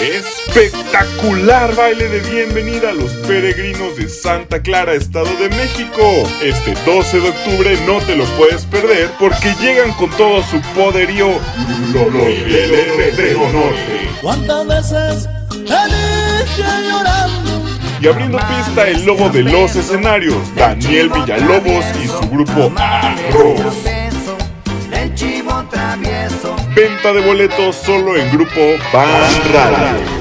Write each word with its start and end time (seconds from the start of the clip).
Espectacular 0.00 1.74
baile 1.76 2.08
de 2.08 2.20
bienvenida 2.28 2.90
a 2.90 2.92
los 2.92 3.12
peregrinos 3.26 3.96
de 3.96 4.08
Santa 4.08 4.60
Clara, 4.60 4.92
Estado 4.92 5.30
de 5.36 5.48
México. 5.50 6.02
Este 6.42 6.74
12 6.84 7.20
de 7.20 7.28
octubre 7.28 7.78
no 7.86 7.98
te 8.00 8.16
lo 8.16 8.24
puedes 8.36 8.64
perder 8.66 9.10
porque 9.20 9.54
llegan 9.60 9.92
con 9.92 10.10
todo 10.10 10.42
su 10.42 10.60
poderío 10.74 11.28
los 11.92 12.12
del 12.12 13.38
Norte. 13.38 14.10
¿Cuántas 14.20 14.66
veces 14.66 15.28
llorando? 15.64 17.62
Y 18.00 18.08
abriendo 18.08 18.38
pista 18.38 18.88
el 18.88 19.04
logo 19.04 19.28
de 19.30 19.42
los 19.44 19.76
escenarios, 19.76 20.54
Daniel 20.56 21.08
Villalobos 21.10 21.84
y 22.02 22.08
su 22.08 22.30
grupo 22.30 22.72
Arroz. 22.76 23.60
Venta 26.74 27.12
de 27.12 27.20
boletos 27.20 27.76
solo 27.76 28.16
en 28.16 28.28
grupo 28.32 28.60
Radio. 28.92 30.13